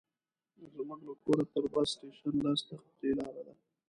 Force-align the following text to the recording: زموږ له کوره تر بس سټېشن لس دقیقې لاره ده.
زموږ 0.75 0.99
له 1.07 1.13
کوره 1.23 1.45
تر 1.53 1.63
بس 1.73 1.89
سټېشن 1.93 2.33
لس 2.45 2.59
دقیقې 2.69 3.11
لاره 3.19 3.41
ده. 3.47 3.53